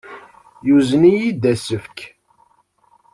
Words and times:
Yuzen-iyi-d 0.67 1.43
asefk. 1.53 1.97